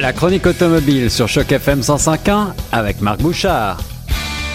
[0.00, 3.80] La chronique automobile sur Choc FM 105.1 avec Marc Bouchard.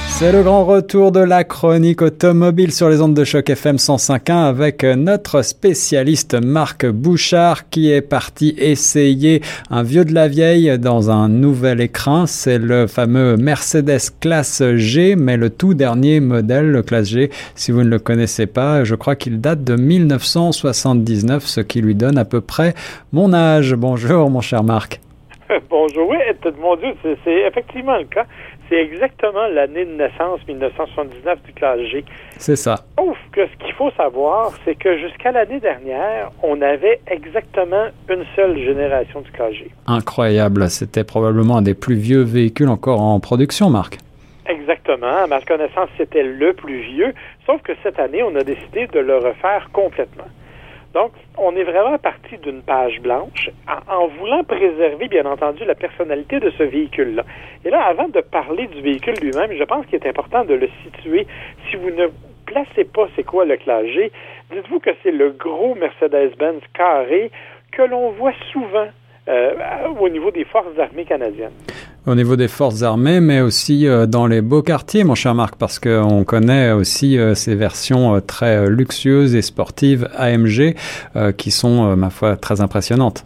[0.07, 4.31] C'est le grand retour de la chronique automobile sur les ondes de choc FM 105.1
[4.31, 11.11] avec notre spécialiste Marc Bouchard qui est parti essayer un vieux de la vieille dans
[11.11, 12.25] un nouvel écran.
[12.25, 17.31] C'est le fameux Mercedes classe G, mais le tout dernier modèle, le classe G.
[17.55, 21.95] Si vous ne le connaissez pas, je crois qu'il date de 1979, ce qui lui
[21.95, 22.75] donne à peu près
[23.11, 23.73] mon âge.
[23.73, 25.02] Bonjour mon cher Marc.
[25.69, 26.17] Bonjour, oui,
[26.59, 26.93] mon Dieu,
[27.23, 28.25] c'est effectivement le cas.
[28.69, 32.05] C'est exactement l'année de naissance 1979 du classe G.
[32.37, 32.75] C'est ça.
[32.97, 38.23] Sauf que ce qu'il faut savoir, c'est que jusqu'à l'année dernière, on avait exactement une
[38.35, 39.69] seule génération du classe G.
[39.87, 40.69] Incroyable.
[40.69, 43.97] C'était probablement un des plus vieux véhicules encore en production, Marc.
[44.47, 45.23] Exactement.
[45.23, 47.13] À ma connaissance, c'était le plus vieux.
[47.45, 50.27] Sauf que cette année, on a décidé de le refaire complètement.
[50.93, 53.49] Donc, on est vraiment parti d'une page blanche
[53.89, 57.23] en, voulant préserver, bien entendu, la personnalité de ce véhicule-là.
[57.65, 60.69] Et là, avant de parler du véhicule lui-même, je pense qu'il est important de le
[60.83, 61.25] situer.
[61.69, 62.07] Si vous ne
[62.45, 64.11] placez pas c'est quoi le classe G,
[64.51, 67.31] dites-vous que c'est le gros Mercedes-Benz carré
[67.71, 68.87] que l'on voit souvent
[69.27, 69.53] euh,
[69.99, 71.53] au niveau des forces armées canadiennes
[72.05, 75.55] au niveau des forces armées, mais aussi euh, dans les beaux quartiers, mon cher Marc,
[75.57, 80.75] parce qu'on connaît aussi euh, ces versions euh, très luxueuses et sportives AMG
[81.37, 83.23] qui sont, ma foi, très impressionnantes.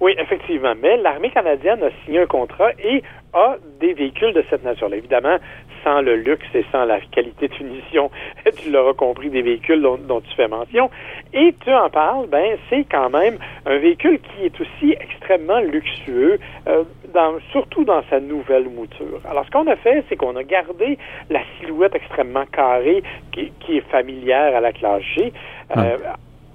[0.00, 0.72] Oui, effectivement.
[0.82, 4.96] Mais l'armée canadienne a signé un contrat et a des véhicules de cette nature-là.
[4.96, 5.36] Évidemment,
[5.84, 8.10] sans le luxe et sans la qualité de finition,
[8.56, 10.90] tu l'auras compris, des véhicules dont, tu fais mention.
[11.32, 14.94] Et tu en parles, ben, c'est quand même un véhicule qui est aussi
[15.30, 19.20] extrêmement luxueux, euh, dans, surtout dans sa nouvelle mouture.
[19.28, 23.90] Alors, ce qu'on a fait, c'est qu'on a gardé la silhouette extrêmement carrée qui, est
[23.90, 25.32] familière à la classe G.
[25.76, 25.96] Euh,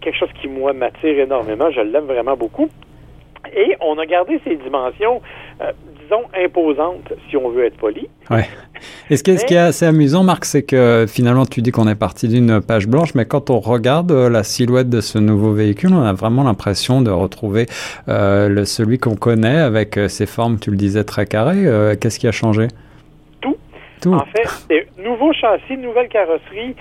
[0.01, 1.71] quelque chose qui, moi, m'attire énormément.
[1.71, 2.69] Je l'aime vraiment beaucoup.
[3.56, 5.22] Et on a gardé ses dimensions,
[5.61, 8.09] euh, disons, imposantes, si on veut être poli.
[8.30, 8.45] Ouais.
[9.09, 11.71] Et ce qui, est, ce qui est assez amusant, Marc, c'est que finalement, tu dis
[11.71, 15.17] qu'on est parti d'une page blanche, mais quand on regarde euh, la silhouette de ce
[15.20, 17.65] nouveau véhicule, on a vraiment l'impression de retrouver
[18.10, 21.64] euh, le, celui qu'on connaît avec ses formes, tu le disais, très carrées.
[22.02, 22.67] Qu'est-ce qui a changé?
[23.39, 23.55] Tout.
[24.02, 24.14] Tout.
[24.14, 26.76] En fait, c'est nouveau châssis, nouvelle carrosserie,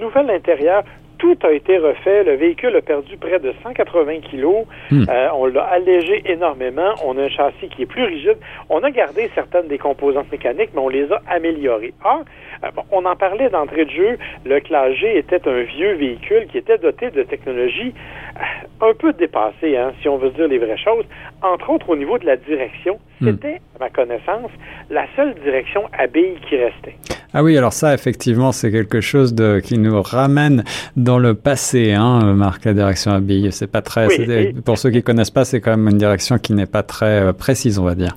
[0.00, 0.84] nouvel intérieur,
[1.22, 2.24] tout a été refait.
[2.24, 4.66] Le véhicule a perdu près de 180 kilos.
[4.90, 5.04] Hmm.
[5.08, 6.94] Euh, on l'a allégé énormément.
[7.04, 8.38] On a un châssis qui est plus rigide.
[8.68, 11.94] On a gardé certaines des composantes mécaniques, mais on les a améliorées.
[12.04, 12.22] Ah,
[12.64, 14.18] euh, on en parlait d'entrée de jeu.
[14.44, 17.94] Le Classe G était un vieux véhicule qui était doté de technologies
[18.36, 21.04] euh, un peu dépassées, hein, si on veut dire les vraies choses.
[21.40, 23.30] Entre autres, au niveau de la direction, hmm.
[23.30, 24.50] c'était, à ma connaissance,
[24.90, 26.96] la seule direction à billes qui restait.
[27.34, 30.64] Ah oui, alors ça, effectivement, c'est quelque chose de, qui nous ramène
[30.96, 33.50] dans le passé, hein, Marc, la direction billes.
[33.52, 36.66] C'est pas très, pour ceux qui connaissent pas, c'est quand même une direction qui n'est
[36.66, 38.16] pas très euh, précise, on va dire.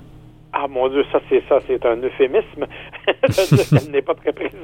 [0.58, 2.66] Ah mon Dieu, ça c'est ça, c'est un euphémisme.
[3.06, 4.56] Elle n'est pas très précis.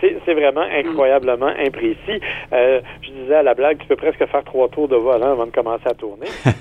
[0.00, 2.18] C'est vraiment incroyablement imprécis.
[2.54, 5.44] Euh, je disais à la blague, tu peux presque faire trois tours de volant avant
[5.44, 6.28] de commencer à tourner.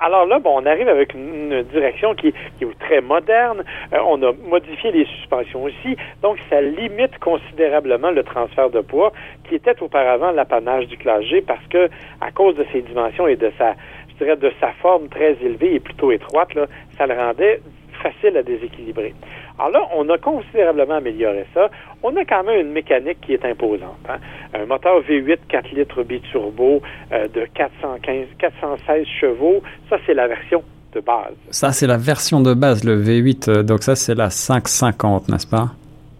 [0.00, 3.62] Alors là, bon, on arrive avec une, direction qui, est très moderne.
[3.92, 9.12] Euh, on a modifié les suspensions aussi, donc ça limite considérablement le transfert de poids
[9.48, 11.88] qui était auparavant l'apanage du classe G parce que
[12.20, 13.74] à cause de ses dimensions et de sa
[14.20, 17.60] de sa forme très élevée et plutôt étroite, là, ça le rendait
[18.02, 19.14] facile à déséquilibrer.
[19.58, 21.68] Alors là, on a considérablement amélioré ça.
[22.02, 23.98] On a quand même une mécanique qui est imposante.
[24.08, 24.18] Hein.
[24.54, 26.80] Un moteur V8 4 litres biturbo
[27.12, 30.62] euh, de 415, 416 chevaux, ça c'est la version
[30.94, 31.34] de base.
[31.50, 35.46] Ça c'est la version de base, le V8, euh, donc ça c'est la 550, n'est-ce
[35.46, 35.68] pas?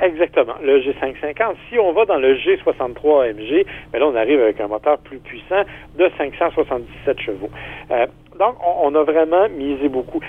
[0.01, 1.55] Exactement, le G550.
[1.69, 5.19] Si on va dans le G63 AMG, ben là, on arrive avec un moteur plus
[5.19, 5.63] puissant
[5.99, 7.51] de 577 chevaux.
[7.91, 8.07] Euh,
[8.39, 10.21] donc, on, a vraiment misé beaucoup.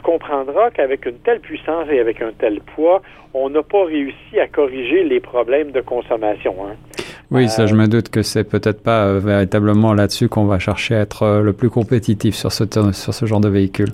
[0.00, 3.02] Tu comprendras qu'avec une telle puissance et avec un tel poids,
[3.34, 6.54] on n'a pas réussi à corriger les problèmes de consommation.
[6.64, 6.74] Hein.
[7.30, 10.94] Oui, ça, je me doute que c'est peut-être pas euh, véritablement là-dessus qu'on va chercher
[10.94, 13.90] à être euh, le plus compétitif sur ce, sur ce genre de véhicule.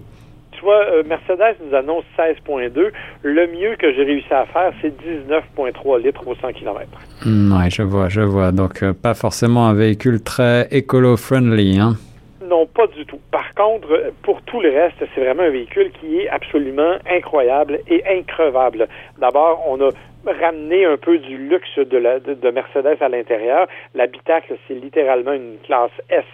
[0.97, 2.91] Euh, Mercedes nous annonce 16.2.
[3.23, 6.87] Le mieux que j'ai réussi à faire, c'est 19.3 litres au 100 km.
[7.25, 8.53] oui, je vois, je vois.
[8.53, 11.97] Donc, euh, pas forcément un véhicule très écolo-friendly, hein?
[12.47, 13.21] Non, pas du tout.
[13.31, 18.05] Par contre, pour tout le reste, c'est vraiment un véhicule qui est absolument incroyable et
[18.07, 18.89] increvable.
[19.19, 19.91] D'abord, on a
[20.31, 23.67] ramené un peu du luxe de, la, de, Mercedes à l'intérieur.
[23.95, 26.25] L'habitacle, c'est littéralement une classe S,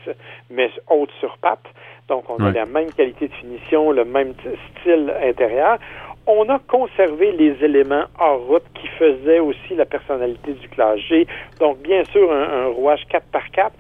[0.51, 1.65] mais haute sur patte.
[2.09, 4.35] Donc, on a la même qualité de finition, le même
[4.81, 5.79] style intérieur.
[6.27, 11.27] On a conservé les éléments hors route qui faisaient aussi la personnalité du classe G.
[11.59, 13.71] Donc, bien sûr, un, rouage 4x4,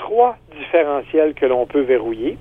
[0.00, 2.36] trois différentiels que l'on peut verrouiller.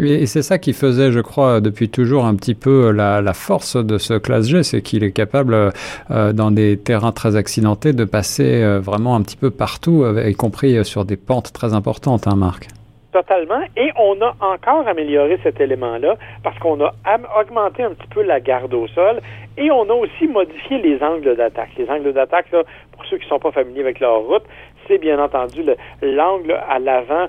[0.00, 3.76] Et c'est ça qui faisait, je crois, depuis toujours un petit peu la, la force
[3.76, 8.04] de ce classe G, c'est qu'il est capable, euh, dans des terrains très accidentés, de
[8.04, 12.34] passer euh, vraiment un petit peu partout, y compris sur des pentes très importantes, hein,
[12.34, 12.66] Marc.
[13.12, 13.62] Totalement.
[13.76, 16.92] Et on a encore amélioré cet élément-là parce qu'on a
[17.40, 19.20] augmenté un petit peu la garde au sol
[19.56, 21.70] et on a aussi modifié les angles d'attaque.
[21.78, 24.42] Les angles d'attaque, pour ceux qui ne sont pas familiers avec leur route,
[24.86, 25.62] c'est bien entendu
[26.02, 27.28] l'angle à l'avant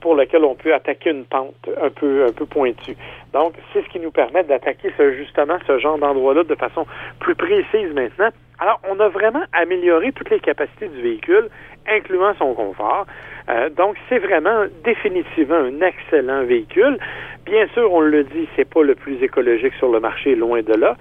[0.00, 2.94] pour lequel on peut attaquer une pente un peu un peu pointue.
[3.32, 6.86] Donc, c'est ce qui nous permet d'attaquer justement ce genre d'endroit-là de façon
[7.20, 8.28] plus précise maintenant.
[8.58, 11.48] Alors, on a vraiment amélioré toutes les capacités du véhicule,
[11.88, 13.06] incluant son confort.
[13.48, 16.98] Euh, donc, c'est vraiment définitivement un excellent véhicule.
[17.46, 20.74] Bien sûr, on le dit, c'est pas le plus écologique sur le marché, loin de
[20.74, 20.96] là.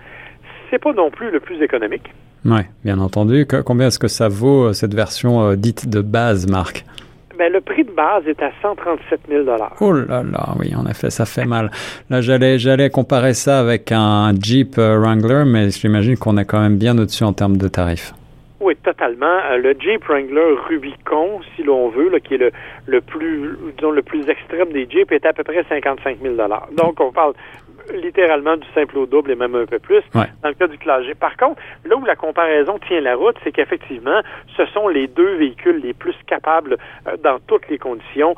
[0.70, 2.10] C'est pas non plus le plus économique.
[2.46, 3.48] Oui, bien entendu.
[3.66, 6.86] Combien est-ce que ça vaut euh, cette version euh, dite de base, Marc?
[7.38, 9.46] Ben, le prix de base est à 137 000
[9.80, 11.72] Oh là là, oui, en effet, ça fait mal.
[12.10, 16.62] Là, j'allais, j'allais comparer ça avec un Jeep euh, Wrangler, mais j'imagine qu'on est quand
[16.62, 18.14] même bien au-dessus en termes de tarifs.
[18.60, 19.40] Oui, totalement.
[19.58, 22.52] Le Jeep Wrangler Rubicon, si l'on veut, là, qui est le,
[22.86, 26.36] le plus, disons, le plus extrême des Jeeps, est à peu près 55 000
[26.78, 27.34] Donc, on parle
[27.94, 31.06] littéralement du simple au double et même un peu plus dans le cas du classe
[31.06, 31.14] G.
[31.16, 34.22] Par contre, là où la comparaison tient la route, c'est qu'effectivement,
[34.56, 36.78] ce sont les deux véhicules les plus capables
[37.08, 38.36] euh, dans toutes les conditions.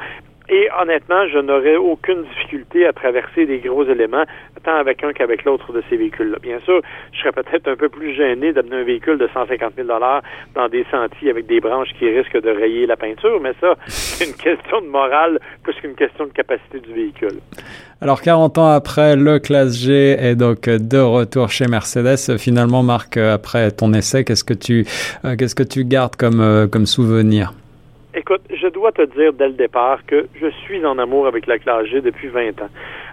[0.50, 4.25] Et honnêtement, je n'aurais aucune difficulté à traverser des gros éléments,
[4.63, 6.38] tant avec un qu'avec l'autre de ces véhicules-là.
[6.42, 6.81] Bien sûr,
[7.13, 10.86] je serais peut-être un peu plus gêné d'amener un véhicule de 150 000 dans des
[10.92, 14.81] sentiers avec des branches qui risquent de rayer la peinture, mais ça, c'est une question
[14.81, 17.39] de morale plus qu'une question de capacité du véhicule.
[18.01, 22.38] Alors 40 ans après, le Classe G est donc de retour chez Mercedes.
[22.38, 24.86] Finalement, Marc, après ton essai, qu'est-ce que tu,
[25.24, 27.53] euh, qu'est-ce que tu gardes comme, euh, comme souvenir?
[28.13, 31.59] Écoute, je dois te dire dès le départ que je suis en amour avec la
[31.59, 32.69] classe G depuis 20 ans.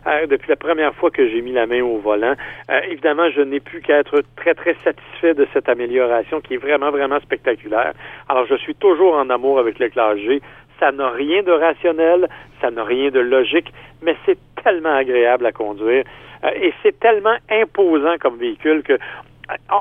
[0.07, 2.35] Euh, depuis la première fois que j'ai mis la main au volant.
[2.71, 6.91] Euh, évidemment, je n'ai pu qu'être très, très satisfait de cette amélioration qui est vraiment,
[6.91, 7.93] vraiment spectaculaire.
[8.31, 10.41] Alors, je suis toujours en amour avec le classe G.
[10.81, 12.29] Ça n'a rien de rationnel,
[12.63, 16.05] ça n'a rien de logique, mais c'est tellement agréable à conduire
[16.45, 18.99] euh, et c'est tellement imposant comme véhicule que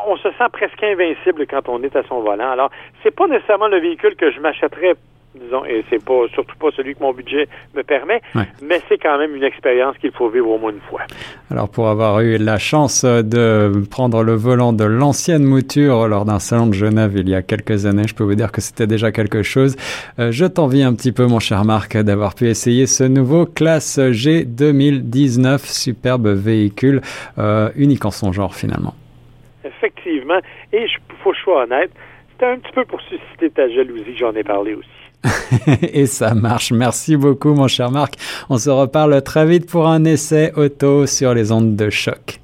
[0.07, 2.51] on se sent presque invincible quand on est à son volant.
[2.51, 2.71] Alors,
[3.03, 4.95] c'est pas nécessairement le véhicule que je m'achèterais
[5.36, 9.18] disons, et c'est pas surtout pas celui que mon budget me permet, mais c'est quand
[9.18, 11.01] même une expérience qu'il faut vivre au moins une fois.
[11.50, 16.39] Alors pour avoir eu la chance de prendre le volant de l'ancienne mouture lors d'un
[16.39, 19.12] salon de Genève il y a quelques années, je peux vous dire que c'était déjà
[19.12, 19.75] quelque chose.
[20.19, 24.00] Euh, je t'envie un petit peu, mon cher Marc, d'avoir pu essayer ce nouveau classe
[24.12, 27.01] G 2019, superbe véhicule,
[27.38, 28.94] euh, unique en son genre finalement.
[29.63, 30.39] Effectivement,
[30.74, 30.89] et il
[31.24, 31.92] faut que je sois honnête,
[32.31, 35.00] c'était un petit peu pour susciter ta jalousie, j'en ai parlé aussi.
[35.81, 36.71] Et ça marche.
[36.71, 38.15] Merci beaucoup, mon cher Marc.
[38.50, 42.39] On se reparle très vite pour un essai auto sur les ondes de choc.